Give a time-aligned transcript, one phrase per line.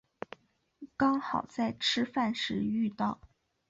[0.97, 3.21] 刚好在吃饭时遇到